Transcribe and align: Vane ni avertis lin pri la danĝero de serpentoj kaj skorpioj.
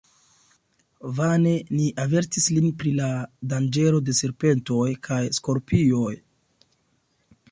Vane 1.17 1.51
ni 1.79 1.89
avertis 2.05 2.47
lin 2.55 2.71
pri 2.79 2.95
la 3.01 3.11
danĝero 3.53 4.01
de 4.09 4.17
serpentoj 4.21 4.89
kaj 5.09 5.21
skorpioj. 5.41 6.17